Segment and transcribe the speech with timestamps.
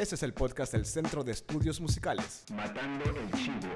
[0.00, 2.46] Este es el podcast del Centro de Estudios Musicales.
[2.54, 3.68] Matando el Chivo.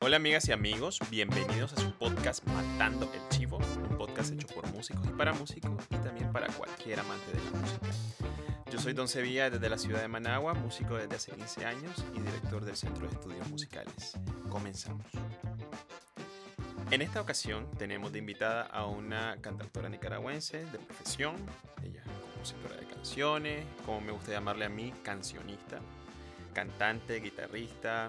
[0.00, 4.70] Hola amigas y amigos, bienvenidos a su podcast Matando el Chivo, un podcast hecho por
[4.74, 7.86] músicos y para músicos y también para cualquier amante de la música.
[8.70, 12.20] Yo soy Don Sevilla desde la ciudad de Managua, músico desde hace 15 años y
[12.20, 14.18] director del Centro de Estudios Musicales.
[14.50, 15.06] Comenzamos.
[16.90, 21.36] En esta ocasión tenemos de invitada a una cantautora nicaragüense de profesión,
[21.82, 25.80] ella es compositora de canciones, como me gusta llamarle a mí, cancionista,
[26.52, 28.08] cantante, guitarrista,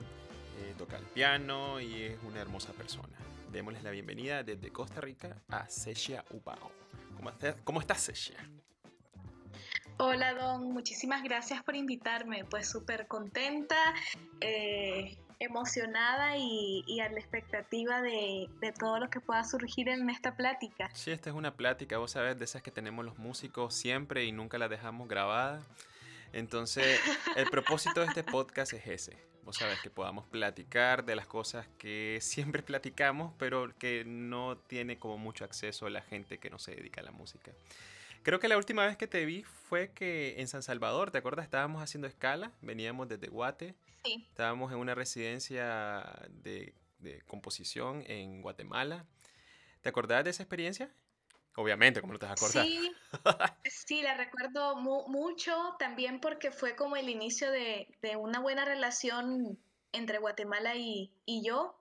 [0.59, 3.17] eh, toca el piano y es una hermosa persona.
[3.51, 6.71] Démosles la bienvenida desde Costa Rica a Sechia Ubao.
[7.15, 7.31] ¿Cómo,
[7.63, 8.37] cómo estás, Sechia?
[9.97, 12.45] Hola Don, muchísimas gracias por invitarme.
[12.45, 13.77] Pues súper contenta,
[14.41, 20.09] eh, emocionada y, y a la expectativa de, de todo lo que pueda surgir en
[20.09, 20.89] esta plática.
[20.93, 24.31] Sí, esta es una plática, vos sabés, de esas que tenemos los músicos siempre y
[24.31, 25.61] nunca la dejamos grabada.
[26.33, 26.99] Entonces,
[27.35, 29.17] el propósito de este podcast es ese.
[29.43, 34.99] Vos sabés que podamos platicar de las cosas que siempre platicamos, pero que no tiene
[34.99, 37.53] como mucho acceso la gente que no se dedica a la música.
[38.23, 41.45] Creo que la última vez que te vi fue que en San Salvador, ¿te acuerdas?
[41.45, 48.41] Estábamos haciendo escala, veníamos desde Guate, Sí, estábamos en una residencia de, de composición en
[48.41, 49.05] Guatemala.
[49.81, 50.91] ¿Te acordás de esa experiencia?
[51.55, 52.67] Obviamente, como no te vas a acordar.
[52.67, 52.91] sí,
[53.65, 58.65] sí, la recuerdo mu- mucho también porque fue como el inicio de, de una buena
[58.65, 59.59] relación
[59.93, 61.79] entre Guatemala y, y yo.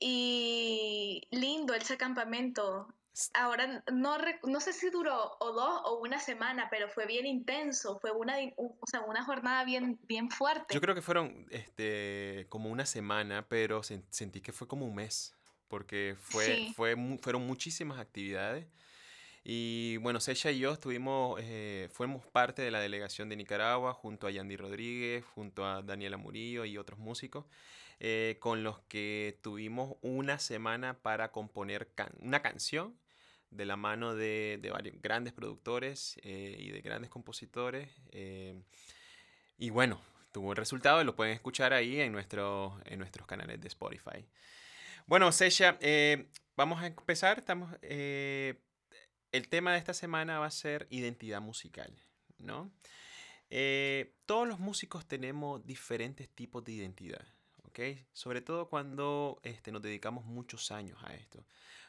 [0.00, 2.88] Y lindo ese campamento.
[3.34, 7.98] Ahora no, no sé si duró o dos o una semana, pero fue bien intenso,
[8.00, 10.74] fue una, o sea, una jornada bien, bien fuerte.
[10.74, 14.94] Yo creo que fueron este, como una semana, pero sen- sentí que fue como un
[14.94, 15.34] mes,
[15.68, 16.72] porque fue, Sí.
[16.74, 18.66] fue, fueron muchísimas actividades.
[19.42, 24.26] Y bueno, Sesha y yo estuvimos, eh, fuimos parte de la delegación de Nicaragua junto
[24.26, 27.46] a Yandy Rodríguez, junto a Daniela Murillo y otros músicos,
[28.00, 32.94] eh, con los que tuvimos una semana para componer can- una canción
[33.50, 37.90] de la mano de, de varios grandes productores eh, y de grandes compositores.
[38.12, 38.60] eh,
[39.58, 40.00] y bueno,
[40.32, 44.26] tuvo el resultado, lo pueden escuchar ahí en, nuestro, en nuestros canales de Spotify.
[45.06, 47.38] Bueno, Sesha, eh, vamos a empezar.
[47.38, 48.56] Estamos, el
[49.50, 51.92] tema de esta semana va a ser identidad musical,
[52.38, 52.72] ¿no?
[54.24, 57.26] Todos los músicos tenemos diferentes tipos de identidad.
[58.12, 61.46] Sobre todo cuando este, nos dedicamos muchos años a esto.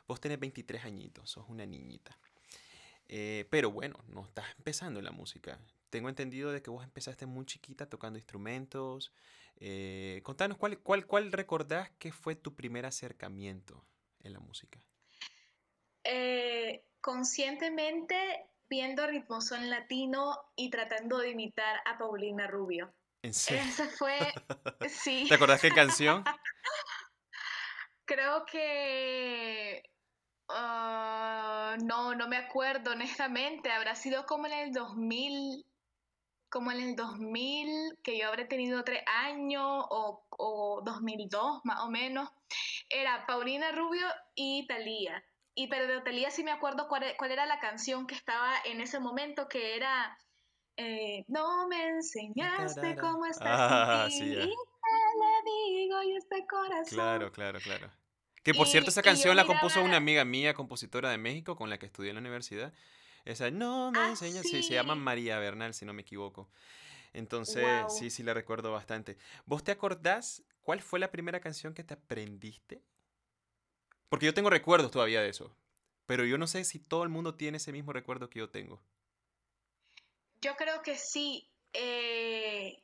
[0.08, 2.18] Vos tenés 23 añitos, sos una niñita.
[3.08, 5.60] Eh, pero bueno, no estás empezando en la música.
[5.90, 9.12] Tengo entendido de que vos empezaste muy chiquita tocando instrumentos.
[9.58, 13.86] Eh, contanos, ¿cuál, cuál, ¿cuál recordás que fue tu primer acercamiento
[14.22, 14.80] en la música?
[16.04, 18.16] Eh, conscientemente
[18.70, 22.94] viendo ritmozón latino y tratando de imitar a Paulina Rubio.
[23.22, 23.64] ¿En serio?
[23.64, 24.18] Esa fue,
[24.90, 26.24] sí, ¿Te acordás qué canción?
[28.12, 29.84] creo que
[30.50, 35.66] ah, no, no me acuerdo honestamente, habrá sido como en el 2000,
[36.50, 41.90] como en el 2000, que yo habré tenido tres años o, o 2002 más o
[41.90, 42.30] menos.
[42.90, 44.06] Era Paulina Rubio
[44.36, 45.24] y Thalía.
[45.54, 48.82] Y pero de Thalía sí me acuerdo cuál, cuál era la canción que estaba en
[48.82, 50.18] ese momento, que era
[50.78, 54.44] eh, No me enseñaste cómo estás Ah, sin ti, ya.
[54.44, 56.86] y te le digo y este corazón.
[56.90, 58.01] Claro, claro, claro.
[58.44, 61.78] Que por cierto, esa canción la compuso una amiga mía, compositora de México, con la
[61.78, 62.74] que estudié en la universidad.
[63.24, 64.96] Esa, no me Ah, enseñas, sí, se llama.
[64.96, 66.50] María Bernal, si no me equivoco.
[67.14, 69.18] Entonces, sí, sí la recuerdo bastante.
[69.46, 72.82] ¿Vos te acordás cuál fue la primera canción que te aprendiste?
[74.10, 75.56] Porque yo tengo recuerdos todavía de eso.
[76.06, 78.82] Pero yo no sé si todo el mundo tiene ese mismo recuerdo que yo tengo.
[80.42, 81.48] Yo creo que sí.
[81.74, 82.84] eh,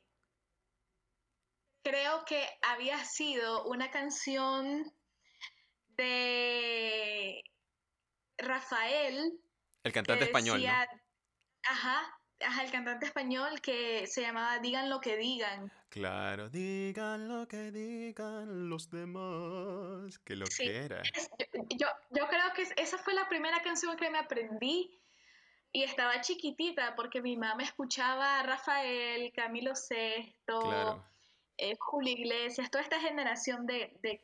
[1.84, 4.94] creo que había sido una canción
[5.98, 7.44] de
[8.38, 9.40] Rafael.
[9.84, 10.64] El cantante español,
[11.70, 15.72] Ajá, ajá, el cantante español que se llamaba Digan lo que digan.
[15.90, 20.18] Claro, digan lo que digan los demás.
[20.20, 20.64] Que lo Sí.
[20.70, 21.30] Es-
[21.78, 25.02] Yo, yo, creo que es- esa fue la primera canción que me aprendí
[25.72, 31.06] y estaba chiquitita porque mi mamá escuchaba a Rafael, Camilo Sesto, Claro.
[31.58, 34.24] eh, Julio Iglesias, toda esta generación de, de,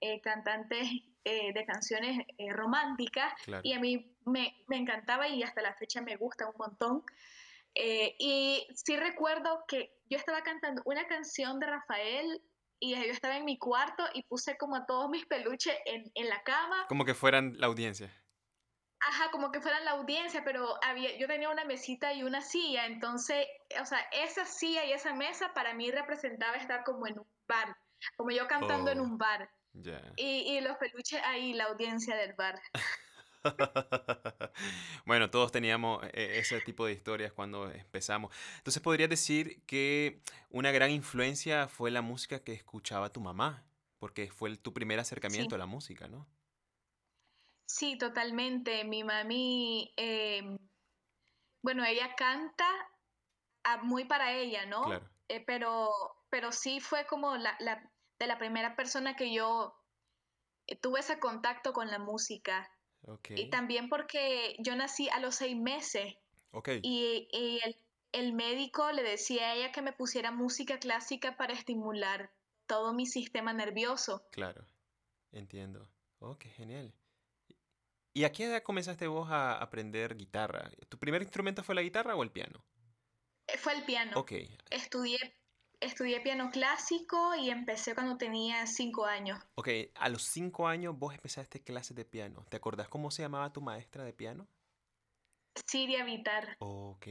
[0.00, 0.88] eh, cantantes
[1.28, 3.62] eh, de canciones eh, románticas Claro.
[3.64, 7.02] y a mí me, me encantaba y hasta la fecha me gusta un montón.
[7.74, 12.42] Eh, y sí recuerdo que yo estaba cantando una canción de Rafael
[12.80, 16.28] y yo estaba en mi cuarto y puse como a todos mis peluches en, en
[16.28, 16.86] la cama.
[16.88, 18.10] Como que fueran la audiencia.
[19.00, 22.86] Ajá, como que fueran la audiencia, pero había, yo tenía una mesita y una silla,
[22.86, 23.46] entonces,
[23.80, 27.76] o sea, esa silla y esa mesa para mí representaba estar como en un bar,
[28.16, 29.48] como yo cantando en Oh, un bar.
[29.84, 30.00] Ya.
[30.16, 32.60] Y, y los peluches ahí, la audiencia del bar.
[35.06, 38.34] Bueno, todos teníamos eh, ese tipo de historias cuando empezamos.
[38.58, 40.20] Entonces, podrías decir que
[40.50, 43.64] una gran influencia fue la música que escuchaba tu mamá,
[43.98, 46.26] porque fue tu primer acercamiento Sí, a la música, ¿no?
[47.66, 48.84] sí, totalmente.
[48.84, 50.58] Mi mami, em,
[51.62, 52.64] bueno, ella canta
[53.64, 54.84] ah, muy para ella, ¿no?
[54.84, 55.08] Claro.
[55.28, 55.90] Eh, pero,
[56.30, 59.74] pero sí fue como la, la- de la primera persona que yo
[60.66, 62.70] eh, tuve ese contacto con la música.
[63.02, 66.16] Ok, Y también porque yo nací a los seis meses
[66.82, 67.76] y el,
[68.12, 72.30] el médico le decía a ella que me pusiera música clásica para estimular
[72.66, 74.26] todo mi sistema nervioso.
[74.32, 74.64] claro,
[75.32, 75.88] entiendo.
[76.18, 76.92] Oh, qué genial.
[78.12, 80.70] ¿Y a qué edad comenzaste vos a aprender guitarra?
[80.88, 82.64] ¿Tu primer instrumento fue la guitarra o el piano?
[83.46, 84.18] Eh, Fue el piano.
[84.18, 84.32] Ok,
[84.70, 85.18] Estudié,
[85.80, 89.38] estudié piano clásico y empecé cuando tenía cinco años.
[89.56, 92.44] ok, a los cinco años vos empezaste clases de piano.
[92.48, 94.46] ¿Te acordás cómo se llamaba tu maestra de piano?
[95.66, 96.56] Siria Vitar.
[96.58, 97.06] Ok.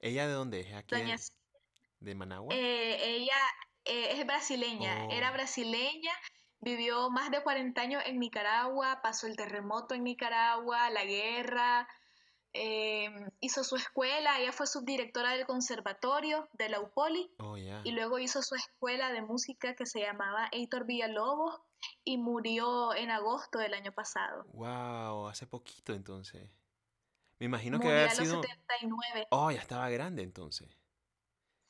[0.00, 0.74] ¿Ella de dónde es?
[0.74, 1.22] ¿Aquí Doña, de,
[2.00, 2.54] de Managua?
[2.54, 3.36] eh, ella
[3.84, 6.12] eh, es brasileña, era Oh, brasileña,
[6.60, 11.88] vivió más de 40 años en Nicaragua, pasó el terremoto en Nicaragua, la guerra,
[12.54, 13.08] eh,
[13.40, 17.80] hizo su escuela, ella fue subdirectora del conservatorio de la UPOLI oh, ya.
[17.84, 21.60] y luego hizo su escuela de música que se llamaba Heitor Villalobos
[22.04, 24.44] y murió en agosto del año pasado.
[24.52, 26.50] Wow, hace poquito entonces.
[27.38, 28.42] Me imagino que Murió haber a los sido...
[28.42, 30.68] 79, Oh, ya estaba grande entonces.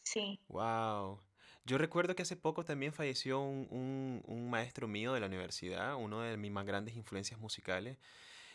[0.02, 0.40] sí.
[0.48, 1.22] Wow.
[1.64, 5.96] Yo recuerdo que hace poco también falleció un, un- un maestro mío de la universidad,
[5.96, 7.98] uno de mis más grandes influencias musicales.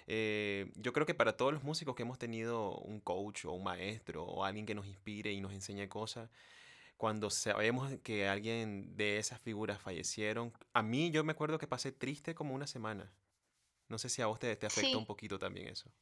[0.08, 3.64] Eh, yo creo que para todos los músicos que hemos tenido un coach o un
[3.64, 6.30] maestro o alguien que nos inspire y nos enseñe cosas,
[6.98, 11.92] cuando sabemos que alguien de esas figuras fallecieron, a mí yo me acuerdo que pasé
[11.92, 13.16] triste como una semana.
[13.90, 15.94] No sé si a vos te, te afectó un Sí, poquito también eso.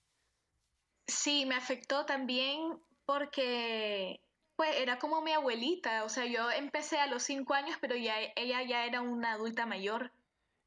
[1.07, 4.21] sí, me afectó también porque
[4.55, 8.15] pues era como mi abuelita, o sea, yo empecé a los cinco años, pero ya
[8.35, 10.13] ella ya era una adulta mayor.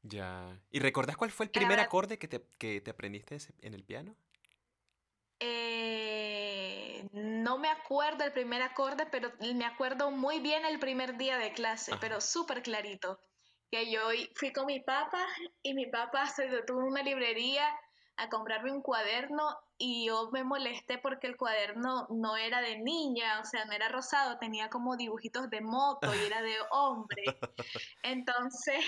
[0.07, 0.59] Ya.
[0.71, 4.15] ¿Y recordás cuál fue el primer acorde que te, que te aprendiste en el piano?
[5.39, 11.37] eh, no me acuerdo el primer acorde, pero me acuerdo muy bien el primer día
[11.37, 13.19] de clase, pero súper clarito.
[13.71, 15.25] Que yo i- fui con mi papá
[15.61, 17.67] y mi papá se detuvo en una librería
[18.17, 19.43] a comprarme un cuaderno
[19.77, 23.89] y yo me molesté porque el cuaderno no era de niña, o sea, no era
[23.89, 27.23] rosado, tenía como dibujitos de moto y era de hombre.
[28.03, 28.85] Entonces,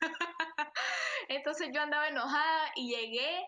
[1.28, 3.46] entonces yo andaba enojada y llegué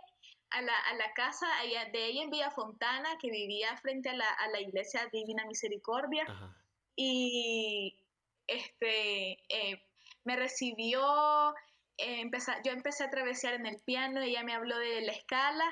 [0.50, 4.14] a la, a la casa allá de ella en Villa Fontana, que vivía frente a
[4.14, 6.54] la, a la iglesia Divina Misericordia, Ajá.
[6.94, 7.99] y
[8.46, 9.82] este, eh,
[10.25, 11.54] me recibió,
[11.96, 15.64] eh, empeza- yo empecé a travesear en el piano, ella me habló de la escala,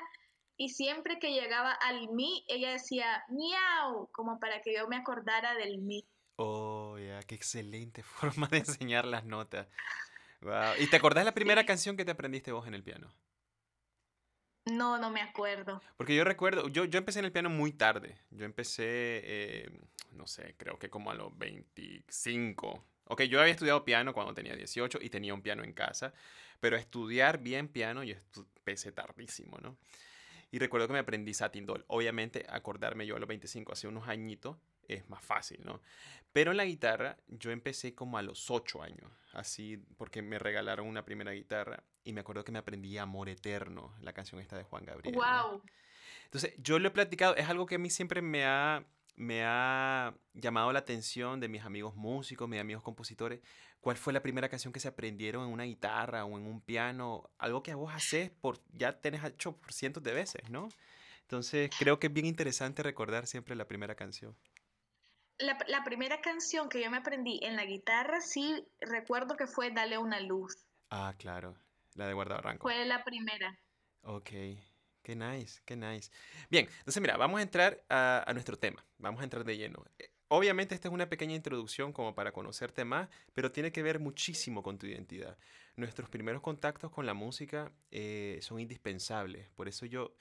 [0.57, 5.53] y siempre que llegaba al mi, ella decía miau, como para que yo me acordara
[5.55, 6.05] del mi.
[6.37, 9.67] Oh, ya, qué excelente forma de enseñar las notas.
[10.41, 10.75] Wow.
[10.77, 13.11] ¿Y te acordás la primera Sí, canción que te aprendiste vos en el piano?
[14.65, 15.81] no, no me acuerdo.
[15.97, 18.17] Porque yo recuerdo, yo, yo empecé en el piano muy tarde.
[18.31, 18.83] Yo empecé,
[19.23, 19.69] eh,
[20.11, 22.83] no sé, creo que como a los 25.
[23.05, 26.13] Ok, yo había estudiado piano cuando tenía 18 y tenía un piano en casa,
[26.59, 29.77] pero estudiar bien piano yo empecé tardísimo, ¿no?
[30.51, 31.85] Y recuerdo que me aprendí Satin Doll.
[31.87, 34.57] Obviamente, acordarme yo a los 25, hace unos añitos,
[34.95, 35.81] es más fácil, ¿no?
[36.33, 40.87] Pero en la guitarra, yo empecé como a los 8 años, así, porque me regalaron
[40.87, 44.63] una primera guitarra y me acuerdo que me aprendí Amor Eterno, la canción esta de
[44.63, 45.21] Juan Gabriel, ¿no?
[45.21, 45.61] Wow.
[46.25, 48.85] Entonces, yo lo he platicado, es algo que a mí siempre me ha,
[49.17, 53.41] me ha llamado la atención de mis amigos músicos, mis amigos compositores.
[53.81, 57.29] ¿Cuál fue la primera canción que se aprendieron en una guitarra o en un piano?
[57.37, 60.69] Algo que vos haces por, ya tenés hecho por cientos de veces, ¿no?
[61.23, 64.35] Entonces, creo que es bien interesante recordar siempre la primera canción.
[65.41, 69.71] La, la primera canción que yo me aprendí en la guitarra, sí recuerdo que fue
[69.71, 70.55] Dale una luz.
[70.89, 71.55] Ah, claro,
[71.95, 72.63] la de Guardabarranco.
[72.63, 73.57] Fue la primera.
[74.03, 74.29] Ok,
[75.03, 76.11] qué nice, qué nice.
[76.49, 79.83] Bien, entonces mira, vamos a entrar a, a nuestro tema, vamos a entrar de lleno.
[79.99, 83.99] Eh, Obviamente esta es una pequeña introducción como para conocerte más, pero tiene que ver
[83.99, 85.37] muchísimo con tu identidad.
[85.75, 90.15] Nuestros primeros contactos con la música eh, son indispensables, por eso yo,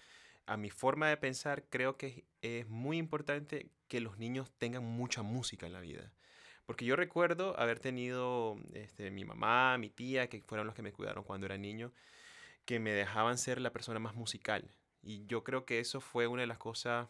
[0.46, 5.22] a mi forma de pensar, creo que es, muy importante que los niños tengan mucha
[5.22, 6.12] música en la vida.
[6.66, 10.92] Porque yo recuerdo haber tenido este, mi mamá, mi tía, que fueron los que me
[10.92, 11.92] cuidaron cuando era niño,
[12.64, 14.72] que me dejaban ser la persona más musical.
[15.02, 17.08] Y yo creo que eso fue una de las cosas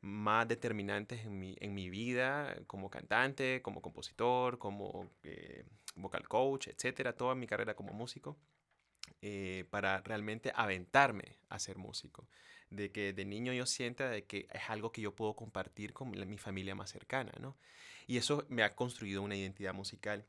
[0.00, 5.64] más determinantes en mi, en mi vida como cantante, como compositor, como eh,
[5.96, 8.36] vocal coach, etcétera, toda mi carrera como músico,
[9.26, 12.28] eh, para realmente aventarme a ser músico.
[12.68, 16.10] De que de niño yo sienta de que es algo que yo puedo compartir con
[16.10, 17.56] mi familia más cercana, ¿no?
[18.06, 20.26] Y eso me ha construido una identidad musical.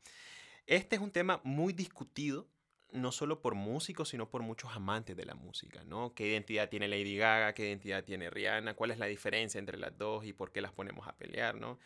[0.66, 2.48] Este es un tema muy discutido
[2.94, 6.14] no solo por músicos, sino por muchos amantes de la música, ¿no?
[6.14, 7.54] ¿Qué identidad tiene Lady Gaga?
[7.54, 8.76] ¿Qué identidad tiene Rihanna?
[8.76, 11.80] ¿Cuál es la diferencia entre las dos y por qué las ponemos a pelear, ¿no?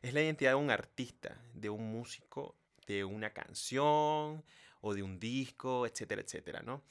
[0.00, 2.54] Es la identidad de un artista, de un músico,
[2.86, 4.44] de una canción
[4.82, 6.82] o de un disco, etcétera, etcétera, ¿no?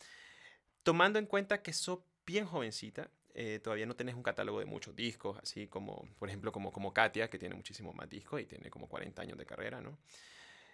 [0.83, 4.95] Tomando en cuenta que sos bien jovencita, eh, todavía no tenés un catálogo de muchos
[4.95, 8.69] discos, así como, por ejemplo, como, como Katia, que tiene muchísimo más discos y tiene
[8.69, 9.97] como 40 años de carrera, ¿no?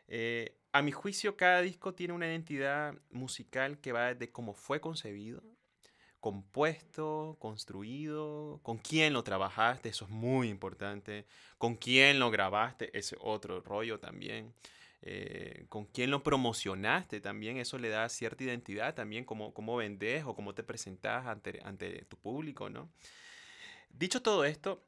[0.08, 4.80] Eh, a mi juicio, cada disco tiene una identidad musical que va desde cómo fue
[4.80, 5.44] concebido,
[6.20, 11.26] compuesto, construido, con quién lo trabajaste, eso es muy importante,
[11.58, 14.54] con quién lo grabaste, ese otro rollo también,
[15.02, 20.24] eh, con quién lo promocionaste también, eso le da cierta identidad también, cómo, cómo vendes
[20.26, 22.90] o cómo te presentas ante, ante tu público, ¿no?
[23.90, 24.86] Dicho todo esto,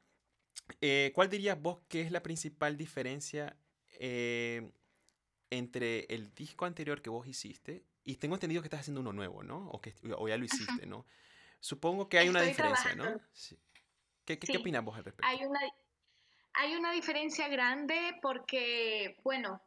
[0.80, 3.56] eh, ¿cuál dirías vos que es la principal diferencia
[5.50, 9.42] entre el disco anterior que vos hiciste y tengo entendido que estás haciendo uno nuevo,
[9.42, 9.68] ¿no?
[9.68, 11.06] O, que, o ya lo hiciste, ¿no?
[11.60, 13.20] Supongo que hay una diferencia, ¿no?
[14.24, 15.26] ¿Qué, qué, opinas vos al respecto?
[15.28, 15.60] Hay una,
[16.54, 19.62] hay una diferencia grande porque, bueno,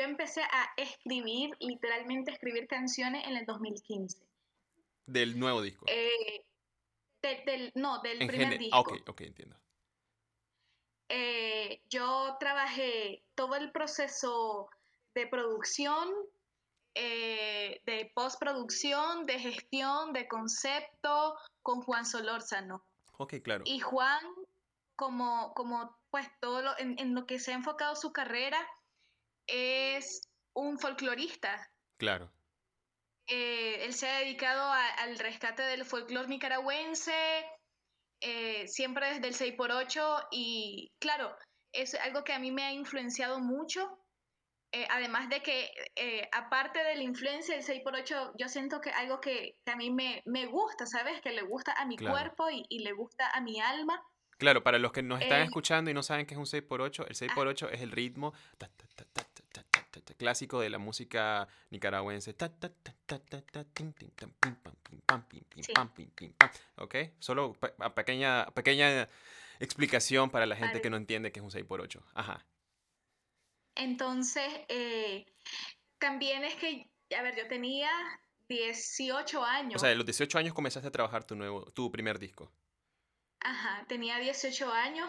[0.00, 4.18] yo empecé a escribir, literalmente escribir canciones en el 2015.
[5.04, 5.84] ¿Del nuevo disco?
[5.88, 6.42] Eh,
[7.44, 8.76] del, no, del primer disco.
[8.76, 9.56] Ah, ok, ok, entiendo.
[11.10, 14.70] Eh, yo trabajé todo el proceso
[15.14, 16.08] de producción,
[16.94, 22.86] eh, de postproducción, de gestión, de concepto con Juan Solórzano.
[23.18, 23.64] Ok, claro.
[23.66, 24.24] Y Juan,
[24.96, 28.58] como, como pues todo lo, en, lo que se ha enfocado su carrera,
[29.50, 30.22] es
[30.54, 31.68] un folclorista.
[31.98, 32.32] Claro.
[33.26, 37.44] Eh, él se ha dedicado al rescate del folclore nicaragüense,
[38.20, 41.36] eh, siempre desde el 6x8 y claro,
[41.72, 44.00] es algo que a mí me ha influenciado mucho
[44.72, 49.20] eh, además de que, eh, aparte de la influencia del 6x8, yo siento que algo
[49.20, 51.20] que, a mí me, gusta, ¿sabes?
[51.22, 54.00] Que le gusta a mi cuerpo y, le gusta a mi alma.
[54.38, 57.16] Claro, para los que nos están escuchando y no saben qué es un 6x8, el
[57.16, 58.32] 6x8 es el ritmo
[60.20, 62.36] clásico de la música nicaragüense.
[66.76, 66.94] ¿Ok?
[67.18, 67.56] Solo
[67.94, 69.08] pequeña, pequeña
[69.60, 72.02] explicación para la gente que no entiende qué es un 6x8.
[72.12, 72.44] Ajá.
[73.74, 75.24] Entonces, eh,
[75.98, 77.90] también es que, a ver, yo tenía
[78.46, 79.76] 18 años.
[79.76, 82.52] O sea, a los 18 años comenzaste a trabajar tu, nuevo, tu primer disco.
[83.40, 85.08] Ajá, tenía 18 años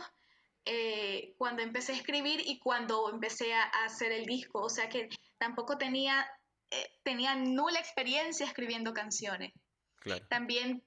[0.66, 4.62] eh, cuando empecé a escribir y cuando empecé a, hacer el disco.
[4.62, 6.28] O sea que tampoco tenía,
[6.70, 9.54] eh, tenía nula experiencia escribiendo canciones.
[9.98, 10.26] Claro.
[10.30, 10.84] También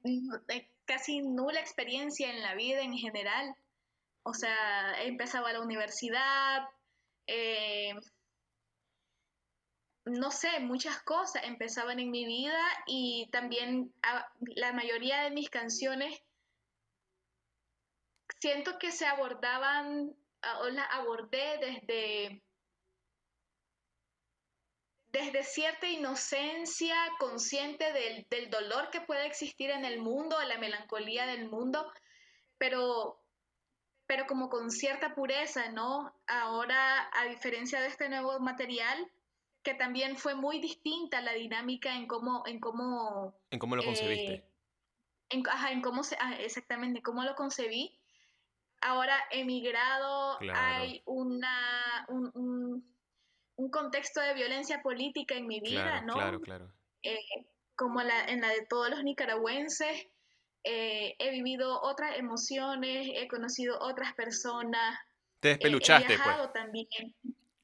[0.85, 3.55] casi nula experiencia en la vida en general.
[4.23, 6.69] O sea, empezaba la universidad,
[7.27, 7.95] eh,
[10.07, 13.93] no sé, muchas cosas empezaban en mi vida y también
[14.57, 16.21] la mayoría de mis canciones
[18.39, 20.15] siento que se abordaban
[20.61, 22.43] o las abordé desde
[25.07, 31.25] desde cierta inocencia consciente del, del dolor que puede existir en el mundo, la melancolía
[31.27, 31.91] del mundo,
[32.59, 33.21] pero
[34.07, 36.15] pero como con cierta pureza, ¿no?
[36.27, 39.11] Ahora, a diferencia de este nuevo material,
[39.63, 42.43] que también fue muy distinta la dinámica en cómo...
[42.47, 44.55] En cómo, ¿En cómo lo eh, concebiste?
[45.31, 47.99] en, ajá, en cómo se, ah, exactamente, cómo lo concebí.
[48.87, 52.85] Ahora, emigrado, hay una, un,
[53.57, 56.13] un, contexto de violencia política en mi vida, ¿no?
[56.13, 56.71] Claro, claro.
[57.03, 57.19] Eh,
[57.77, 60.07] como la, en la de todos los nicaragüenses,
[60.65, 64.99] eh, he vivido otras emociones, he conocido otras personas.
[65.41, 66.63] Te despeluchaste, he, viajado pues.
[66.63, 66.87] también.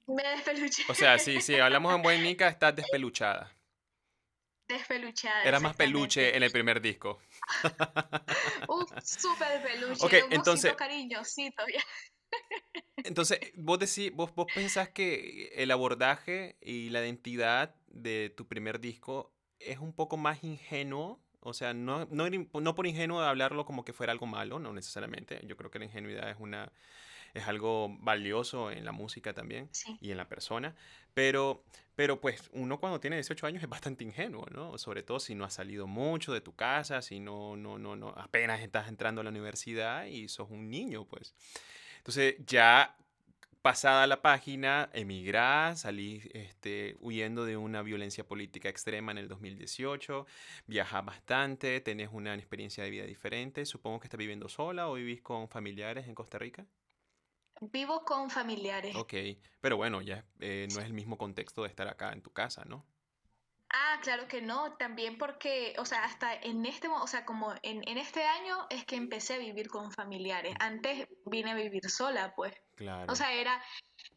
[0.06, 0.84] Me despeluché.
[0.88, 3.52] O sea, sí, sí, hablamos en buen nica, estás despeluchada.
[4.74, 5.42] Despeluchada.
[5.44, 7.18] Era más peluche en el primer disco.
[8.68, 10.04] Uf, súper peluche.
[10.04, 10.74] Ok, entonces.
[10.74, 11.62] Cariñosito,
[12.98, 18.80] entonces, vos decís, vos, vos pensás que el abordaje y la identidad de tu primer
[18.80, 23.84] disco es un poco más ingenuo o sea, no, no, no por ingenuo hablarlo como
[23.84, 25.40] que fuera algo malo, no necesariamente.
[25.46, 26.70] Yo creo que la ingenuidad es una,
[27.32, 29.96] es algo valioso en la música también Sí.
[30.00, 30.76] y en la persona,
[31.14, 31.64] pero,
[31.96, 34.78] pero pues uno cuando tiene 18 años es bastante ingenuo, ¿no?
[34.78, 38.08] Sobre todo si no has salido mucho de tu casa, si no, no, no, no,
[38.10, 41.34] apenas estás entrando a la universidad y sos un niño, pues.
[41.98, 42.96] Entonces ya
[43.62, 50.26] pasada la página, emigrás, salís este, huyendo de una violencia política extrema en el 2018,
[50.66, 55.20] viajas bastante, tenés una experiencia de vida diferente, supongo que estás viviendo sola o vivís
[55.20, 56.66] con familiares en Costa Rica.
[57.60, 58.96] Vivo con familiares.
[58.96, 59.14] Ok,
[59.60, 62.64] pero bueno, ya eh, no es el mismo contexto de estar acá en tu casa,
[62.64, 62.86] ¿no?
[63.72, 67.86] Ah, claro que no, también porque, o sea, hasta en este, o sea, como en,
[67.88, 70.54] en este año es que empecé a vivir con familiares.
[70.58, 72.52] Antes vine a vivir sola, pues.
[72.74, 73.12] Claro.
[73.12, 73.62] O sea, era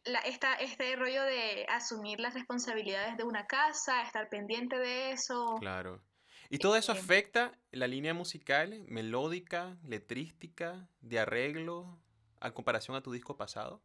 [0.04, 5.54] la, esta, este rollo de asumir las responsabilidades de una casa, estar pendiente de eso.
[5.60, 6.02] Claro.
[6.50, 12.00] ¿Y todo eso Eh, afecta la línea musical, melódica, letrística, de arreglo,
[12.44, 13.80] a comparación a tu disco pasado?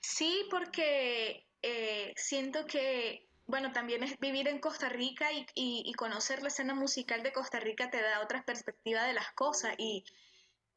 [0.00, 5.92] Sí, porque eh, siento que, bueno, también es vivir en Costa Rica y, y- y
[5.94, 9.74] conocer la escena musical de Costa Rica te da otra perspectiva de las cosas.
[9.78, 10.04] Y,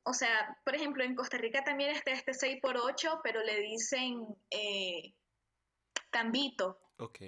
[0.04, 5.14] o sea, por ejemplo, en Costa Rica también está este 6x8, pero le dicen eh,
[6.12, 6.80] tambito.
[6.98, 7.20] Ok.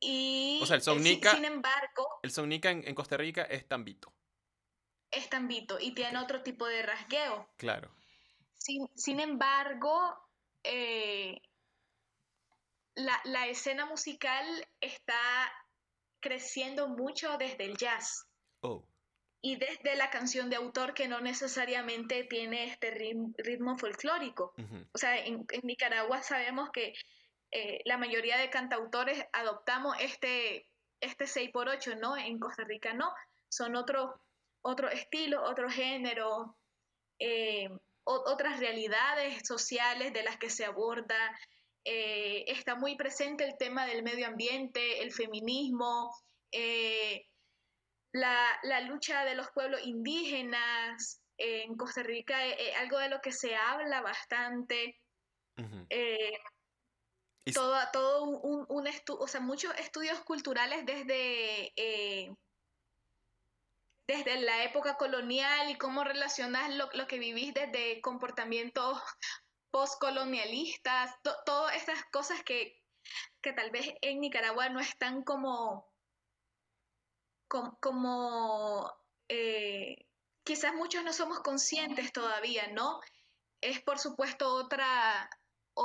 [0.00, 4.12] Y O sea, el eh, sin, embargo, El sonica en, en Costa Rica es tambito.
[5.16, 7.48] Es tambito y tiene otro tipo de rasgueo.
[7.56, 7.90] Claro.
[8.58, 10.16] Sin, sin embargo,
[10.62, 11.40] eh,
[12.94, 14.46] la, la escena musical
[14.80, 15.18] está
[16.20, 18.26] creciendo mucho desde el jazz
[18.60, 18.86] Oh,
[19.42, 24.54] y desde la canción de autor que no necesariamente tiene este rim- ritmo folclórico.
[24.94, 26.94] O sea, en, en Nicaragua sabemos que
[27.50, 30.66] eh, la mayoría de cantautores adoptamos este,
[31.00, 32.16] este 6x8, ¿no?
[32.16, 33.12] En Costa Rica no,
[33.50, 34.18] son otro,
[34.64, 36.56] otro estilo, otro género,
[37.20, 37.68] eh,
[38.04, 41.38] otras realidades sociales de las que se aborda.
[41.84, 46.10] Eh, está muy presente el tema del medio ambiente, el feminismo,
[46.52, 47.26] eh,
[48.12, 51.20] la, la lucha de los pueblos indígenas.
[51.36, 52.38] en Costa Rica,
[52.78, 55.00] algo de lo que se habla bastante.
[57.52, 61.72] todo, todo un, un, un estu- o sea, muchos estudios culturales desde,
[64.06, 69.00] desde la época colonial y cómo relacionas lo, lo que vivís desde comportamientos
[69.70, 72.80] postcolonialistas, to- todas estas cosas que,
[73.40, 75.90] que tal vez en Nicaragua no están como,
[77.48, 78.90] com- como,
[79.28, 80.06] eh,
[80.44, 83.00] quizás muchos no somos conscientes todavía, ¿no?
[83.60, 85.30] Es por supuesto otra,
[85.72, 85.82] o-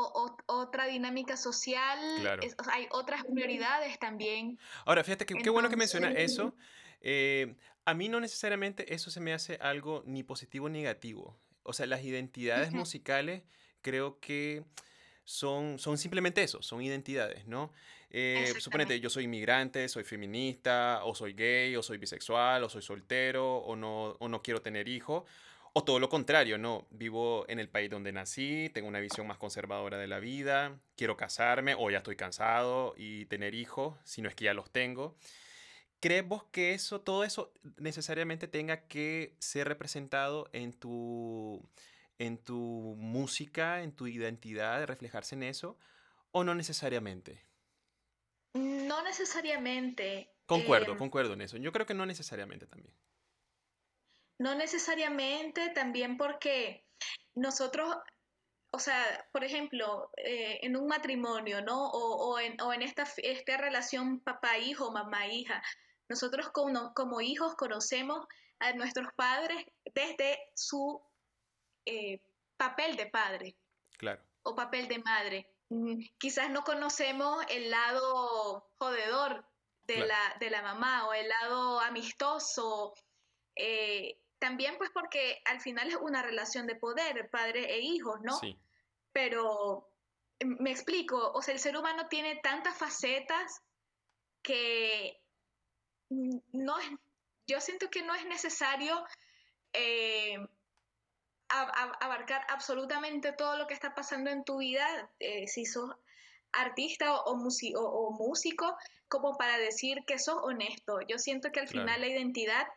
[0.47, 2.43] o- otra dinámica social, Claro.
[2.43, 4.59] es- hay otras prioridades también.
[4.85, 6.53] Ahora, fíjate que qué bueno que menciona Entonces- eso.
[7.01, 11.37] Eh, a mí no necesariamente eso se me hace algo ni positivo ni negativo.
[11.63, 12.77] O sea, las identidades Ujú.
[12.77, 13.43] musicales
[13.81, 14.63] creo que
[15.23, 17.71] son, son simplemente eso, son identidades, ¿no?
[18.09, 22.81] Eh, suponete, yo soy inmigrante, soy feminista, o soy gay, o soy bisexual, o soy
[22.81, 25.23] soltero, o no, o no quiero tener hijos.
[25.73, 26.87] O todo lo contrario, ¿no?
[26.89, 31.15] Vivo en el país donde nací, tengo una visión más conservadora de la vida, quiero
[31.15, 35.15] casarme, o ya estoy cansado y tener hijos, si no es que ya los tengo.
[35.99, 41.67] ¿Crees vos que eso, todo eso necesariamente tenga que ser representado en tu,
[42.17, 45.77] en tu música, en tu identidad, reflejarse en eso?
[46.31, 47.43] ¿O no necesariamente?
[48.53, 50.31] No necesariamente.
[50.45, 51.57] Concuerdo, eh, concuerdo en eso.
[51.57, 52.95] Yo creo que no necesariamente también.
[54.39, 56.85] No necesariamente también porque
[57.35, 57.93] nosotros,
[58.71, 61.89] o sea, por ejemplo, eh, en un matrimonio, ¿no?
[61.89, 65.61] O, o en, o en esta, esta relación papá-hijo, mamá-hija,
[66.09, 68.25] nosotros como, como hijos conocemos
[68.59, 71.01] a nuestros padres desde su
[71.85, 72.21] eh,
[72.57, 73.55] papel de padre
[73.97, 75.53] Claro, o papel de madre.
[76.17, 79.45] Quizás no conocemos el lado jodedor
[79.83, 80.07] de, Claro.
[80.07, 82.93] la, de la mamá o el lado amistoso.
[83.55, 88.37] eh, también pues porque al final es una relación de poder, padre e hijos, ¿no?
[88.39, 88.57] sí,
[89.11, 89.91] Pero
[90.41, 93.61] mm, me explico, o sea, el ser humano tiene tantas facetas
[94.41, 95.21] que
[96.09, 96.89] no es,
[97.47, 99.03] yo siento que no es necesario
[99.73, 100.37] eh,
[101.49, 105.95] abarcar absolutamente todo lo que está pasando en tu vida, eh, si sos
[106.51, 110.99] artista o, músico, como para decir que sos honesto.
[111.07, 111.85] Yo siento que al Claro.
[111.85, 112.67] final la identidad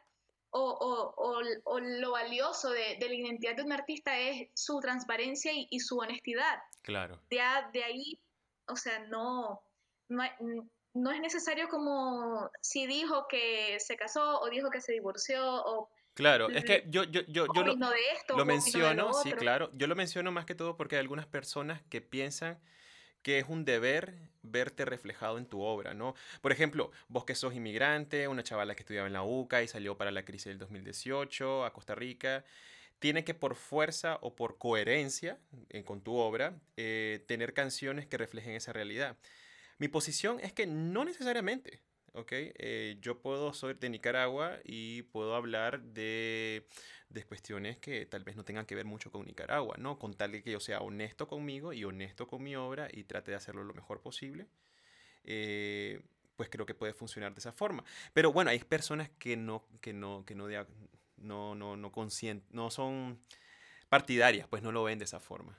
[0.50, 1.40] o,
[1.80, 5.98] lo valioso de, de la identidad de un artista es su transparencia y, y su
[5.98, 6.62] honestidad.
[6.82, 7.20] claro.
[7.30, 8.18] De, ahí,
[8.68, 9.62] o sea, no,
[10.94, 15.88] no es necesario como si dijo que se casó o dijo que se divorció o
[16.14, 20.30] Claro, es que yo, yo, yo, yo lo, lo menciono, sí, claro, yo lo menciono
[20.30, 22.58] más que todo porque hay algunas personas que piensan
[23.22, 26.14] que es un deber verte reflejado en tu obra, ¿no?
[26.40, 29.96] Por ejemplo, vos que sos inmigrante, una chavala que estudiaba en la UCA y salió
[29.96, 32.44] para la crisis del 2018 a Costa Rica,
[32.98, 35.38] tiene que por fuerza o por coherencia
[35.70, 39.16] eh, con tu obra eh, tener canciones que reflejen esa realidad.
[39.78, 41.80] Mi posición es que no necesariamente,
[42.12, 42.28] ¿ok?
[42.32, 46.66] Eh, yo puedo ser de Nicaragua y puedo hablar de,
[47.08, 49.98] de, cuestiones que tal vez no tengan que ver mucho con Nicaragua, ¿no?
[49.98, 53.30] Con tal de que yo sea honesto conmigo y honesto con mi obra y trate
[53.32, 54.46] de hacerlo lo mejor posible.
[56.36, 57.84] pues creo que puede funcionar de esa forma.
[58.12, 61.92] Pero bueno, hay personas que no, que no, que no, no, no, no,
[62.50, 63.20] no son
[63.88, 65.58] partidarias, pues no lo ven de esa forma.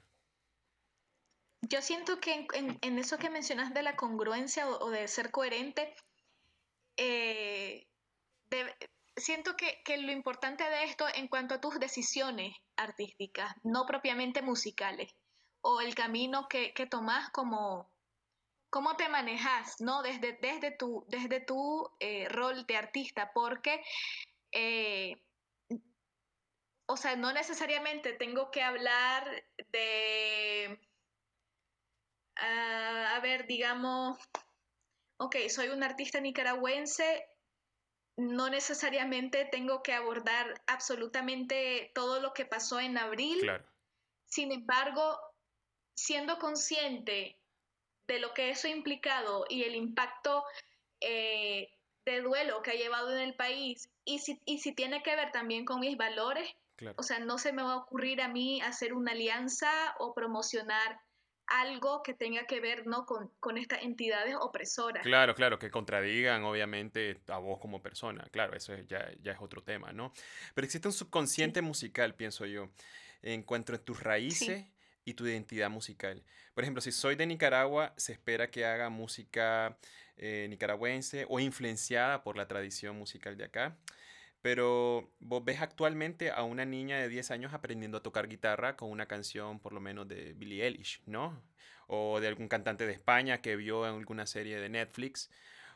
[1.70, 5.96] Yo siento que en, eso que mencionas de la congruencia o, de ser coherente,
[6.98, 7.88] eh,
[9.16, 15.16] siento que, lo importante de esto en cuanto a tus decisiones artísticas, no propiamente musicales,
[15.62, 17.90] o el camino que, que tomas como,
[18.70, 20.02] cómo te manejas, ¿no?
[20.02, 23.82] Desde, desde tu, desde tu eh, rol de artista, porque
[24.52, 25.24] eh,
[26.86, 29.26] o sea, no necesariamente tengo que hablar
[29.72, 30.80] de,
[32.44, 34.18] a ver, digamos,
[35.18, 37.26] ok, soy un artista nicaragüense,
[38.18, 43.40] no necesariamente tengo que abordar absolutamente todo lo que pasó en abril.
[43.40, 43.66] Claro.
[44.26, 45.20] Sin embargo,
[45.96, 47.40] siendo consciente
[48.08, 50.44] de lo que eso ha implicado y el impacto
[51.00, 51.72] eh,
[52.06, 55.32] de duelo que ha llevado en el país, y si, y si tiene que ver
[55.32, 56.50] también con mis valores,
[56.98, 61.00] o sea, no se me va a ocurrir a mí hacer una alianza o promocionar
[61.48, 63.06] algo que tenga que ver ¿no?
[63.06, 65.04] con, con estas entidades opresoras.
[65.04, 68.28] Claro, claro, que contradigan obviamente a vos como persona.
[68.32, 70.14] Claro, eso ya, ya es otro tema, ¿no?
[70.54, 72.70] Pero existe un subconsciente musical, pienso yo,
[73.22, 74.66] en cuanto a tus raíces
[75.06, 76.24] y tu identidad musical.
[76.54, 79.78] Por ejemplo, si soy de Nicaragua, se espera que haga música
[80.16, 83.78] eh, nicaragüense o influenciada por la tradición musical de acá.
[84.44, 88.92] Pero vos ves actualmente a una niña de 10 años aprendiendo a tocar guitarra con
[88.92, 91.42] una canción por lo menos de Billie Eilish, ¿no?
[91.88, 95.32] O de algún cantante de España que vio en alguna serie de Netflix,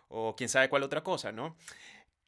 [0.10, 1.56] o quién sabe cuál otra cosa, ¿no?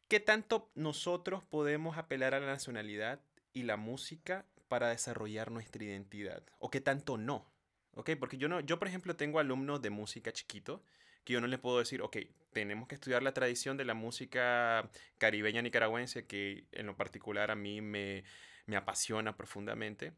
[0.08, 3.19] ¿Qué tanto nosotros podemos apelar a la nacionalidad
[3.52, 6.41] y la música para desarrollar nuestra identidad?
[6.58, 7.52] ¿O qué tanto no?
[7.95, 8.12] ¿Ok?
[8.17, 10.86] Porque yo, no, yo por ejemplo, tengo alumnos de música chiquito
[11.30, 12.18] que yo no les puedo decir, ok,
[12.54, 14.89] tenemos que estudiar la tradición de la música
[15.20, 18.24] caribeña nicaragüense, que en lo particular a mí me,
[18.65, 20.13] me apasiona profundamente,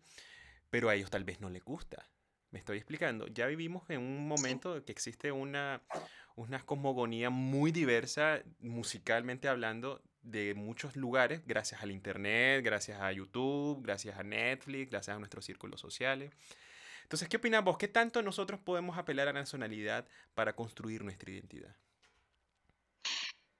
[0.69, 2.07] pero a ellos tal vez no les gusta.
[2.51, 3.27] Me estoy explicando.
[3.27, 5.81] Ya vivimos en un momento que existe una,
[6.37, 13.83] una cosmogonía muy diversa, musicalmente hablando, de muchos lugares, gracias al Internet, gracias a YouTube,
[13.83, 16.31] gracias a Netflix, gracias a nuestros círculos sociales.
[17.11, 17.77] Entonces, ¿qué opinas vos?
[17.77, 21.75] ¿Qué tanto nosotros podemos apelar a la nacionalidad para construir nuestra identidad?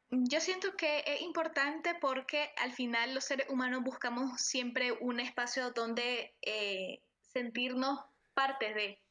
[0.09, 5.71] Yo siento que es importante porque al final los seres humanos buscamos siempre un espacio
[5.71, 7.99] donde eh, sentirnos
[8.33, 9.01] parte de.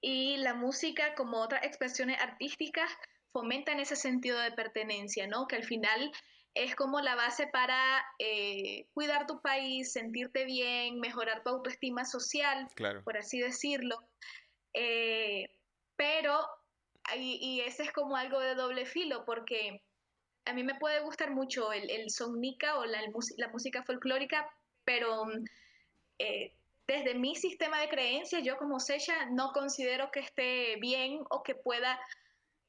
[0.00, 2.88] Y la música, como otras expresiones artísticas,
[3.32, 5.48] fomenta en ese sentido de pertenencia, ¿no?
[5.48, 6.12] Que al final
[6.56, 12.66] es como la base para eh, cuidar tu país, sentirte bien, mejorar tu autoestima social,
[13.04, 13.98] por así decirlo.
[14.72, 15.50] Eh,
[15.96, 16.48] pero,
[17.14, 19.82] y, ese es como algo de doble filo, porque
[20.46, 23.00] a mí me puede gustar mucho el, el o la,
[23.36, 24.50] la música folclórica,
[24.84, 25.26] pero
[26.18, 26.54] eh,
[26.86, 31.54] desde mi sistema de creencias, yo como Sella no considero que esté bien o que
[31.54, 32.00] pueda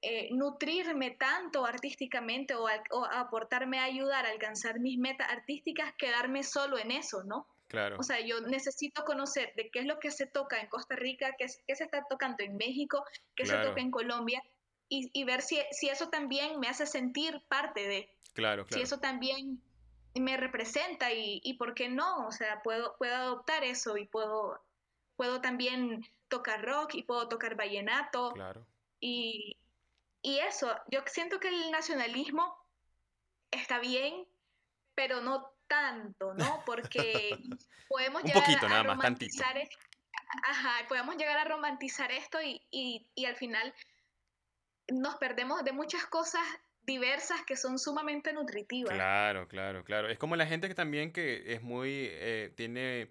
[0.09, 2.67] eh, nutrirme tanto artísticamente o,
[3.11, 7.45] aportarme a ayudar a alcanzar mis metas artísticas, quedarme solo en eso, ¿no?
[7.67, 7.97] Claro.
[7.99, 11.35] O sea, yo necesito conocer de qué es lo que se toca en Costa Rica,
[11.37, 13.03] qué, qué se está tocando en México,
[13.35, 14.41] qué se toca en Colombia,
[14.87, 18.09] y, ver si, si, eso también me hace sentir parte de.
[18.33, 18.77] Claro, claro.
[18.77, 19.61] Si eso también
[20.15, 24.61] me representa y, y por qué no, o sea, puedo, puedo adoptar eso y puedo,
[25.17, 28.31] puedo también tocar rock y puedo tocar vallenato.
[28.31, 28.65] Claro.
[29.01, 29.57] Y,
[30.27, 32.53] y eso, yo siento que el nacionalismo
[33.49, 34.27] está bien,
[34.93, 36.63] pero no tanto, ¿no?
[36.65, 37.39] Porque
[37.87, 39.55] podemos llegar a, romantizar
[40.89, 43.73] podemos llegar a romantizar esto y, al final
[44.89, 46.43] nos perdemos de muchas cosas
[46.81, 48.93] diversas que son sumamente nutritivas.
[48.93, 50.09] Claro, claro, claro.
[50.09, 53.09] Es como la gente que también que es muy, eh, tiene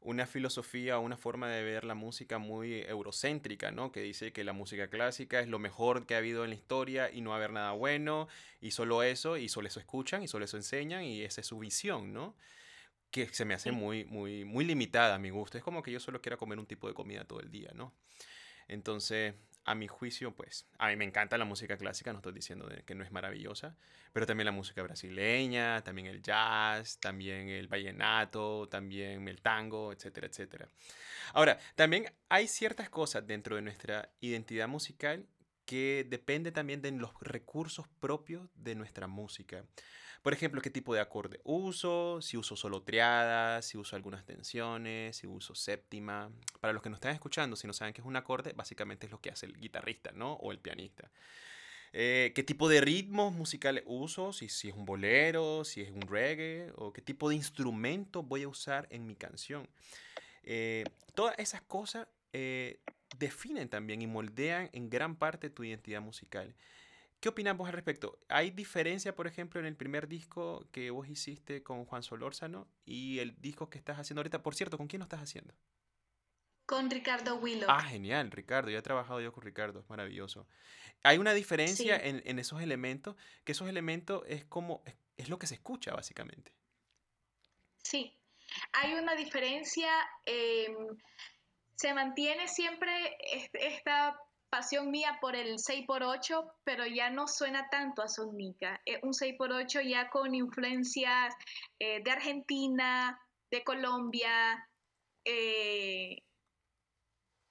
[0.00, 3.92] una filosofía, una forma de ver la música muy eurocéntrica, ¿no?
[3.92, 7.10] Que dice que la música clásica es lo mejor que ha habido en la historia
[7.12, 8.28] y no va a haber nada bueno
[8.60, 11.58] y solo eso y solo eso escuchan y solo eso enseñan y esa es su
[11.58, 12.36] visión, ¿no?
[13.10, 15.58] Que se me hace muy, muy, muy limitada a mi gusto.
[15.58, 17.92] Es como que yo solo quiero comer un tipo de comida todo el día, ¿no?
[18.68, 19.34] Entonces,
[19.66, 22.94] a mi juicio, pues, a mí me encanta la música clásica, no estoy diciendo que
[22.94, 23.76] no es maravillosa,
[24.12, 30.28] pero también la música brasileña, también el jazz, también el vallenato, también el tango, etcétera,
[30.28, 30.68] etcétera.
[31.34, 35.26] Ahora, también hay ciertas cosas dentro de nuestra identidad musical
[35.64, 39.64] que depende también de los recursos propios de nuestra música.
[40.22, 45.16] Por ejemplo, qué tipo de acorde uso, si uso solo triadas, si uso algunas tensiones,
[45.16, 46.30] si uso séptima.
[46.60, 49.12] Para los que nos están escuchando, si no saben qué es un acorde, básicamente es
[49.12, 50.34] lo que hace el guitarrista, ¿no?
[50.34, 51.10] O el pianista.
[51.92, 56.02] Eh, qué tipo de ritmos musicales uso, si, si es un bolero, si es un
[56.02, 59.68] reggae, o qué tipo de instrumento voy a usar en mi canción.
[60.42, 62.80] Eh, todas esas cosas eh,
[63.18, 66.54] definen también y moldean en gran parte tu identidad musical.
[67.26, 68.20] ¿Qué opinamos al respecto?
[68.28, 73.18] ¿Hay diferencia, por ejemplo, en el primer disco que vos hiciste con Juan Solórzano y
[73.18, 74.44] el disco que estás haciendo ahorita?
[74.44, 75.52] Por cierto, ¿con quién lo estás haciendo?
[76.66, 77.68] Con Ricardo Willow.
[77.68, 78.70] Ah, genial, Ricardo.
[78.70, 80.46] Ya he trabajado yo con Ricardo, es maravilloso.
[81.02, 84.84] Hay una diferencia en, esos elementos, que esos elementos es como,
[85.16, 86.52] es, lo que se escucha, básicamente.
[87.82, 88.16] Sí,
[88.72, 89.90] hay una diferencia.
[90.26, 90.96] Em,
[91.74, 93.18] se mantiene siempre
[93.52, 94.16] esta
[94.50, 98.80] pasión mía por el 6x8, pero ya no suena tanto a sonica.
[98.84, 101.34] Es un 6x8 ya con influencias
[101.78, 104.68] eh, de Argentina, de Colombia,
[105.24, 106.22] eh,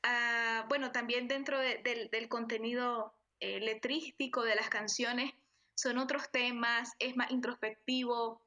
[0.03, 5.33] ah, bueno, también dentro del contenido eh, letrístico de las canciones
[5.75, 8.41] son otros temas, es más introspectivo,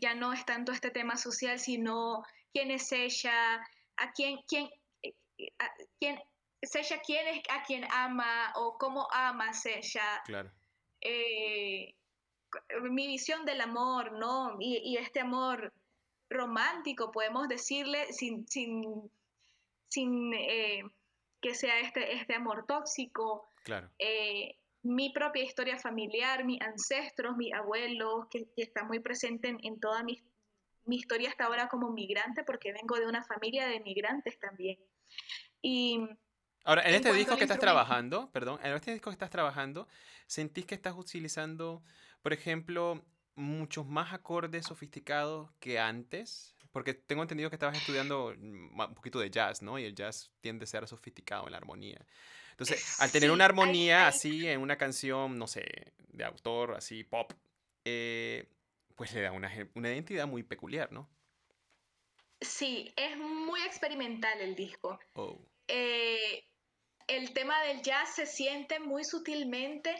[0.00, 3.64] ya no es tanto este tema social, sino quién es ella,
[3.96, 4.68] a quién, quién,
[5.60, 5.70] a
[6.00, 6.20] quién
[6.62, 10.22] Sella quién es a quien ama o cómo ama Sella.
[10.24, 10.50] Claro.
[11.00, 11.94] Eh,
[12.90, 14.56] mi visión del amor, ¿no?
[14.58, 15.72] Y, este amor
[16.30, 19.10] romántico, podemos decirle, sin, sin,
[19.88, 20.82] sin eh,
[21.40, 23.50] que sea este, este amor tóxico.
[23.64, 23.90] Claro.
[23.98, 29.58] Eh, mi propia historia familiar, mis ancestros, mis abuelos, que, que está muy presente en,
[29.62, 30.22] en toda mi,
[30.86, 34.78] mi historia hasta ahora como migrante, porque vengo de una familia de migrantes también.
[35.60, 36.00] Y
[36.64, 39.88] Ahora, en, este disco que estás trabajando, perdón, en este disco que estás trabajando,
[40.26, 41.82] ¿sentís que estás utilizando,
[42.22, 43.02] por ejemplo,
[43.34, 46.54] muchos más acordes sofisticados que antes?
[46.72, 49.78] Porque tengo entendido que estabas estudiando mm, un poquito de jazz, ¿no?
[49.78, 52.04] Y el jazz tiende a ser sofisticado en la armonía.
[52.50, 57.32] Entonces, al tener una armonía así en una canción, no sé, de autor, así, pop,
[57.84, 58.48] eh,
[58.96, 61.08] pues le da una, una identidad muy peculiar, ¿no?
[62.40, 64.98] Sí, es muy experimental el disco.
[65.14, 65.38] Oh.
[65.68, 66.44] Eh,
[67.06, 69.94] el tema del jazz se siente muy sutilmente.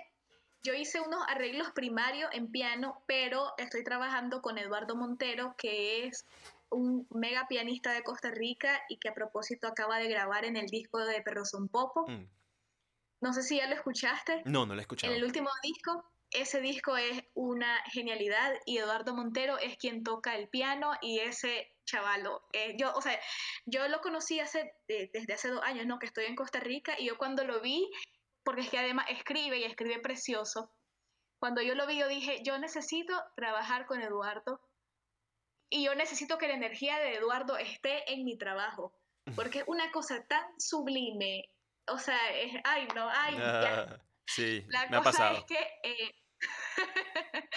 [0.63, 6.27] Yo hice unos arreglos primarios en piano, pero estoy trabajando con Eduardo Montero, que es
[6.71, 10.67] un mega pianista de Costa Rica y que a propósito acaba de grabar en el
[10.67, 12.07] disco de Perro Son Popo.
[12.09, 12.29] Mm.
[13.21, 14.43] No sé si ya lo escuchaste.
[14.45, 15.13] No, no lo he escuchado.
[15.13, 20.37] En el último disco, ese disco es una genialidad y Eduardo Montero es quien toca
[20.37, 22.47] el piano y ese chavalo.
[22.53, 23.19] Eh, yo, o sea,
[23.67, 25.99] yo lo conocí hace, desde hace dos años, ¿no?
[25.99, 27.91] Que estoy en Costa Rica y yo cuando lo vi,
[28.45, 30.73] porque es que además escribe y escribe precioso,
[31.41, 34.61] cuando yo lo vi yo dije, yo necesito trabajar con Eduardo
[35.71, 38.95] y yo necesito que la energía de Eduardo esté en mi trabajo,
[39.37, 41.51] porque es una cosa tan sublime,
[41.87, 45.39] o sea, es, ay, no, ay, ah, Sí, la me cosa ha pasado.
[45.39, 45.59] es que...
[45.83, 46.15] Eh,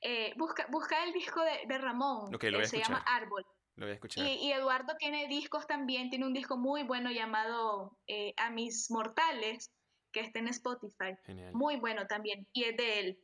[0.00, 3.46] eh, busca, busca el disco de, de Ramón, que se llama Árbol.
[3.78, 4.26] Lo voy a escuchar.
[4.26, 9.70] Y, Eduardo tiene discos también, tiene un disco muy bueno llamado eh, A mis mortales,
[10.12, 11.14] que está en Spotify.
[11.24, 11.52] Genial.
[11.54, 13.18] Muy bueno también, y es de él.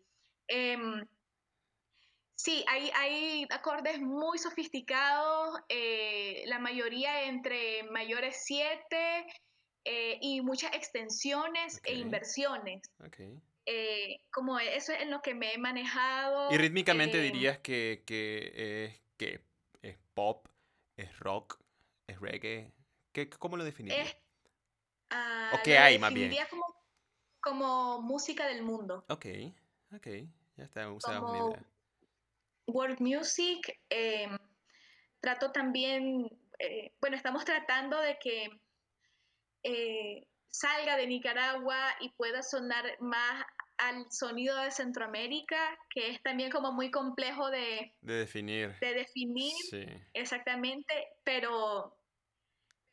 [0.46, 1.04] Em,
[2.36, 9.26] sí, hay, hay, acordes muy sofisticados, eh, la mayoría entre mayores 7
[9.86, 12.80] eh, y muchas extensiones e inversiones.
[13.04, 13.40] Okay.
[14.30, 16.52] como eso es en lo que me he manejado.
[16.52, 19.53] Y rítmicamente dirías que, que, que ¿Es
[20.14, 20.48] pop?
[20.96, 21.61] ¿Es rock?
[22.07, 22.72] ¿Es reggae?
[23.12, 24.16] ¿Qué, ¿Cómo lo definirías?
[25.11, 26.33] Ah, ¿O qué hay más bien?
[26.50, 26.64] Como,
[27.40, 29.05] como música del mundo.
[29.09, 29.27] Ok,
[29.94, 30.07] ok,
[30.57, 31.57] ya está, como
[32.66, 33.79] World music.
[33.90, 34.38] Em,
[35.20, 38.48] trato también, eh, bueno, estamos tratando de que
[39.62, 43.44] eh, salga de Nicaragua y pueda sonar más
[43.78, 45.56] al sonido de Centroamérica,
[45.90, 48.78] que es también como muy complejo de, de definir.
[48.80, 49.87] De definir sí.
[50.12, 51.96] exactamente, pero,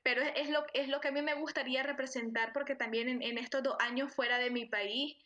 [0.03, 3.63] pero es, lo, es lo que a mí me gustaría representar porque también en, estos
[3.63, 5.17] dos años fuera de mi país,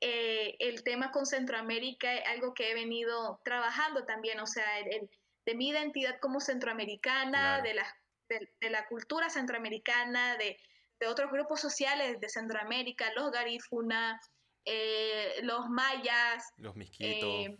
[0.00, 5.08] eh, el tema con Centroamérica es algo que he venido trabajando también, o sea, el,
[5.46, 7.96] de mi identidad como centroamericana, de, la,
[8.28, 10.58] de, la cultura centroamericana, de,
[10.98, 14.20] de otros grupos sociales de Centroamérica, los garífuna,
[14.66, 17.58] eh, los mayas, los misquitos, eh,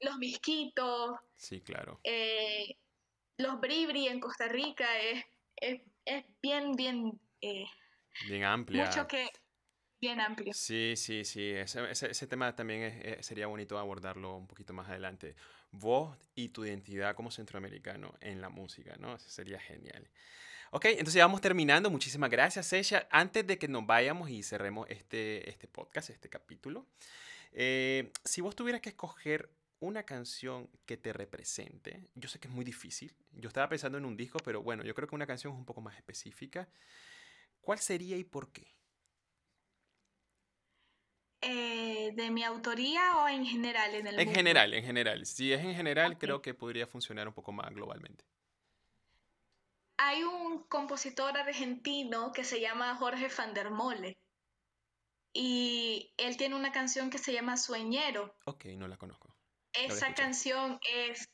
[0.00, 2.76] los misquitos, sí, claro, eh,
[3.38, 5.24] los bribri en Costa Rica es,
[5.56, 7.20] es, es bien, bien,
[8.28, 8.86] bien amplia.
[8.86, 9.28] Mucho que
[10.00, 10.52] bien amplio.
[10.54, 11.50] Sí, sí, sí.
[11.50, 15.34] Ese, ese, ese tema también sería bonito abordarlo un poquito más adelante.
[15.72, 19.16] Vos y tu identidad como centroamericano en la música, ¿no?
[19.16, 20.08] Eso sería genial.
[20.76, 21.88] Ok, entonces ya vamos terminando.
[21.88, 23.06] Muchísimas gracias, Sesha.
[23.12, 26.84] Antes de que nos vayamos y cerremos este, este podcast, este capítulo,
[27.52, 32.52] eh, si vos tuvieras que escoger una canción que te represente, yo sé que es
[32.52, 33.14] muy difícil.
[33.30, 35.64] Yo estaba pensando en un disco, pero bueno, yo creo que una canción es un
[35.64, 36.68] poco más específica.
[37.60, 38.66] ¿Cuál sería y por qué?
[41.40, 43.94] Eh, ¿De mi autoría o en general?
[43.94, 45.24] En, el en general, en general.
[45.24, 48.24] Si es en general, creo que podría funcionar un poco más globalmente
[49.96, 54.18] hay un compositor argentino que se llama Jorge van der Mole.
[55.32, 58.36] Y él tiene una canción que se llama Sueñero.
[58.46, 59.36] Ok, no la conozco.
[59.72, 61.28] Esa canción es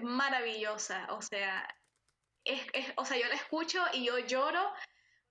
[0.00, 1.06] maravillosa.
[1.10, 1.68] O sea,
[2.44, 2.62] es,
[2.96, 4.72] o sea, yo la escucho y yo lloro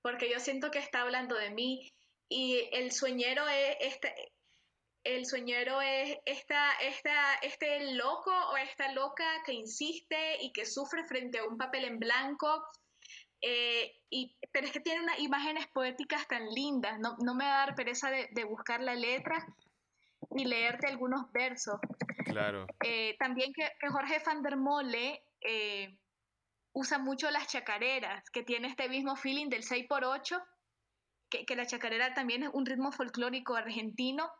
[0.01, 1.91] porque yo siento que está hablando de mí.
[2.29, 4.30] Y el sueñero es este,
[5.03, 11.03] el sueñero es esta, esta, este loco o esta loca que insiste y que sufre
[11.05, 12.63] frente a un papel en blanco.
[13.41, 17.55] Eh, y, pero es que tiene unas imágenes poéticas tan lindas, no, no me va
[17.55, 19.43] a dar pereza de, de, buscar la letra
[20.29, 21.79] ni leerte algunos versos.
[22.25, 22.67] Claro.
[22.83, 25.97] Eh, también que, que, Jorge van der Mole eh,
[26.73, 30.39] usa mucho las chacareras, que tiene este mismo feeling del 6x8,
[31.31, 34.31] que, que la chacarera también es un ritmo folclórico argentino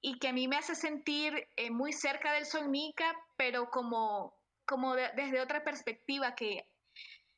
[0.00, 4.94] y que a mí me hace sentir eh, muy cerca del Mica, pero como, como
[4.94, 6.68] desde otra perspectiva, que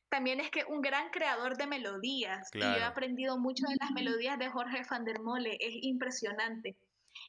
[0.09, 3.91] también es que un gran creador de melodías, y yo he aprendido mucho de las
[3.91, 6.75] melodías de Jorge van der Mole, es impresionante.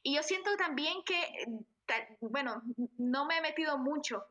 [0.03, 1.45] Y yo siento también que,
[2.21, 2.61] bueno,
[2.97, 4.25] no me he metido mucho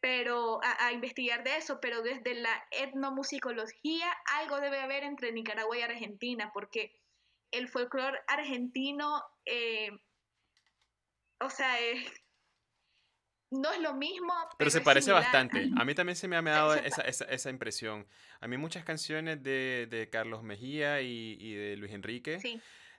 [0.00, 4.06] pero a, investigar de eso, pero desde la etnomusicología
[4.38, 7.00] algo debe haber entre Nicaragua y Argentina, porque
[7.50, 9.90] el folclore argentino eh,
[11.40, 11.76] o sea,
[13.50, 14.32] no es lo mismo.
[14.58, 15.70] Pero, se parece bastante.
[15.76, 18.06] A mí también se me ha dado esa, esa, esa, impresión.
[18.40, 22.38] A mí muchas canciones de, de Carlos Mejía y, y, de Luis Enrique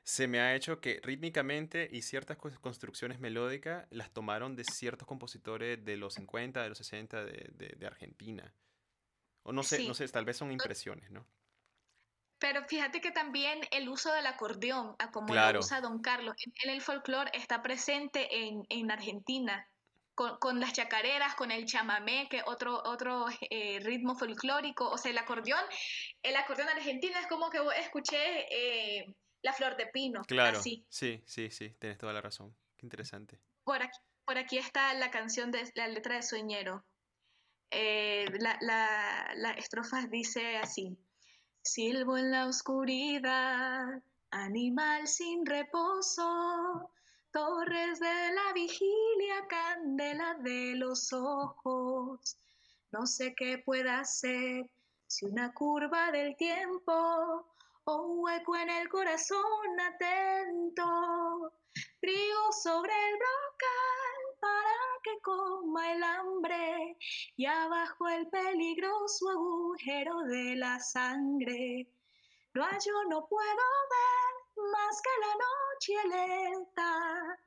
[0.03, 5.85] se me ha hecho que rítmicamente y ciertas construcciones melódicas las tomaron de ciertos compositores
[5.85, 8.53] de los 50, de los 60 de, de, de Argentina.
[9.43, 11.27] O no sé, no sé, tal vez son impresiones, ¿no?
[12.39, 16.81] Pero fíjate que también el uso del acordeón, como lo usa Don Carlos, en, el
[16.81, 19.67] folclore está presente en, en Argentina,
[20.15, 24.89] con, con, las chacareras, con el chamamé, que otro, otro eh, ritmo folclórico.
[24.89, 25.63] O sea, el acordeón,
[26.23, 30.23] el acordeón argentino es como que escuché eh, la flor de pino.
[30.23, 30.61] Claro.
[30.61, 32.55] Sí, sí, sí, tienes toda la razón.
[32.77, 33.41] Qué interesante.
[33.65, 36.85] Por aquí, por aquí está la canción de la letra de Sueñero.
[37.71, 40.97] Eh, la, la, la estrofa dice así.
[41.71, 44.01] Silbo en la oscuridad,
[44.31, 46.89] animal sin reposo,
[47.31, 52.37] torres de la vigilia, candela de los ojos.
[52.91, 54.67] No sé qué pueda ser,
[55.05, 57.45] si una curva del tiempo
[57.83, 61.53] o un hueco en el corazón atento.
[62.01, 66.97] Trigo sobre el brocal para que coma el hambre
[67.35, 71.87] y abajo el peligroso agujero de la sangre.
[72.53, 77.37] No yo no puedo ver más que la noche alerta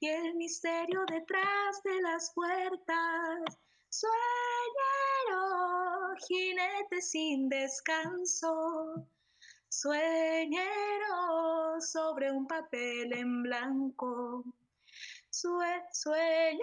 [0.00, 3.58] y el misterio detrás de las puertas.
[3.90, 5.40] Sueñero,
[6.26, 9.06] jinete sin descanso,
[9.68, 14.44] sueñero sobre un papel en blanco.
[15.40, 16.58] Sue sueñero,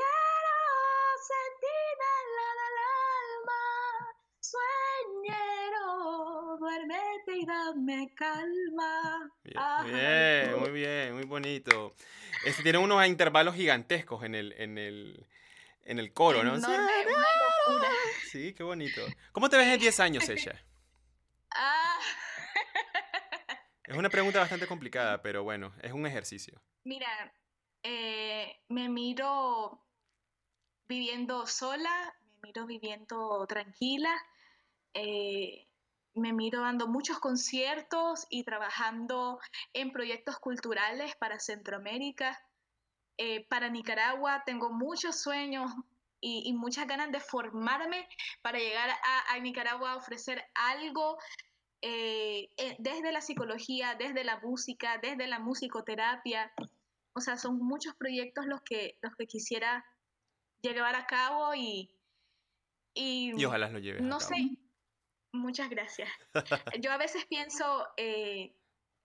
[1.30, 2.78] sentina la del
[3.40, 3.64] alma,
[4.42, 5.88] sueñero,
[6.60, 9.32] duérmete y dame calma.
[9.86, 11.96] Bien, muy bien, muy bonito.
[12.44, 15.26] Este tiene unos intervalos gigantescos en el, en el,
[15.86, 16.60] en el coro, ¿no?
[18.30, 19.06] Sí, qué bonito.
[19.32, 20.62] ¿Cómo te ves en 10 años, ella?
[21.58, 21.98] Ah.
[23.86, 26.62] Es una pregunta bastante complicada, pero bueno, es un ejercicio.
[26.84, 27.08] Mira,
[27.88, 29.80] eh, me miro
[30.88, 34.12] viviendo sola, me miro viviendo tranquila,
[34.96, 35.68] eh,
[36.16, 39.40] me miro dando muchos conciertos y trabajando
[39.74, 42.44] en proyectos culturales para Centroamérica.
[43.20, 45.72] Eh, para Nicaragua tengo muchos sueños
[46.20, 48.10] y, muchas ganas de formarme
[48.42, 48.90] para llegar
[49.30, 51.20] a, Nicaragua a ofrecer algo
[51.84, 56.52] eh, desde la psicología, desde la música, desde la musicoterapia.
[57.16, 59.86] O sea, son muchos proyectos los que, los que quisiera
[60.62, 61.90] llevar a cabo y...
[62.94, 64.02] Y, ojalá lo lleves.
[64.02, 64.36] No sé,
[65.32, 66.10] muchas gracias.
[66.82, 68.54] Yo a veces pienso, eh,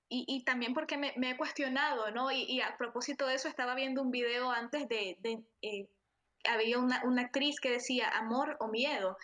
[0.08, 2.32] y, también porque me, he cuestionado, ¿no?
[2.32, 5.18] Y, a propósito de eso, estaba viendo un video antes de...
[5.62, 5.88] Eh,
[6.44, 9.16] había una, actriz que decía amor o miedo.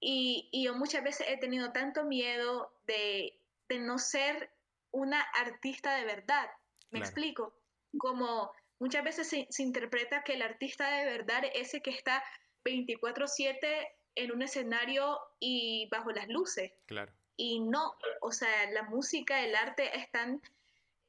[0.00, 3.36] Y, yo muchas veces he tenido tanto miedo de,
[3.80, 4.50] no ser
[4.92, 6.48] una artista de verdad.
[6.90, 7.59] ¿Me explico?
[7.98, 12.22] Como muchas veces se, interpreta que el artista de verdad es ese que está
[12.64, 16.72] 24/7 en un escenario y bajo las luces.
[16.86, 17.12] Claro.
[17.36, 20.42] Y no, o sea, la música, el arte es tan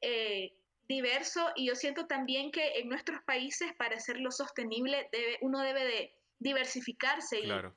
[0.00, 0.52] eh,
[0.88, 5.84] diverso y yo siento también que en nuestros países para hacerlo sostenible debe, uno debe
[5.84, 7.40] de diversificarse.
[7.42, 7.74] Claro.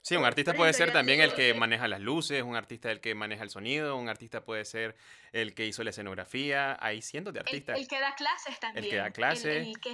[0.00, 3.14] Sí, un artista puede ser también el que maneja las luces, un artista el que
[3.14, 4.96] maneja el sonido, un artista puede ser
[5.32, 7.78] el que hizo la escenografía, hay cientos de artistas.
[7.78, 8.84] El, que da clases también.
[8.84, 9.66] El que da clases.
[9.66, 9.90] El, que,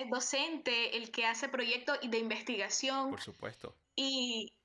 [0.00, 3.10] es docente, el que hace proyectos de investigación.
[3.10, 3.76] Por supuesto.
[3.94, 4.56] Y,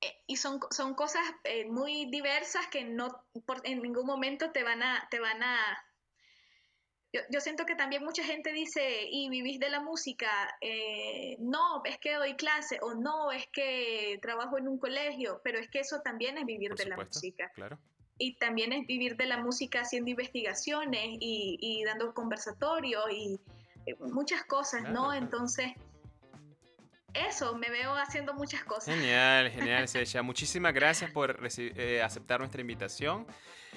[0.00, 3.24] eh, y son, son cosas eh, muy diversas que no
[3.64, 5.85] en ningún momento te van a, te van a
[7.12, 10.28] yo, siento que también mucha gente dice, y vivís de la música,
[10.60, 15.58] eh, no, es que doy clase, o no, es que trabajo en un colegio, pero
[15.58, 17.50] es que eso también es vivir de la música.
[17.54, 17.78] Claro.
[18.18, 23.40] Y también es vivir de la música haciendo investigaciones y, dando conversatorios y
[23.86, 25.12] eh, muchas cosas, ¿no?
[25.12, 25.72] Entonces,
[27.14, 28.94] eso, me veo haciendo muchas cosas.
[28.94, 30.22] Genial, genial, Secha.
[30.22, 33.26] Muchísimas gracias por eh, aceptar nuestra invitación.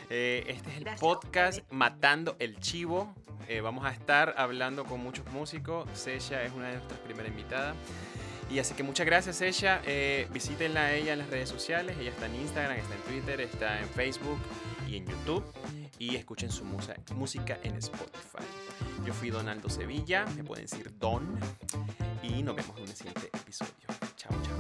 [0.10, 3.14] Eh, este es el podcast Matando el Chivo.
[3.48, 5.90] Eh, vamos a estar hablando con muchos músicos.
[5.94, 7.76] Secha es una de nuestras primeras invitadas.
[8.50, 9.82] Y así que muchas gracias, ella.
[9.86, 11.96] Eh, visítenla a ella en las redes sociales.
[12.00, 14.40] Ella está en Instagram, está en Twitter, está en Facebook
[14.88, 15.46] y en YouTube.
[16.00, 18.44] Y escuchen su musa, música en Spotify.
[19.06, 21.40] Yo fui Donaldo Sevilla, me pueden decir Don.
[22.24, 23.74] Y nos vemos en el siguiente episodio.
[24.16, 24.58] Chao, chao.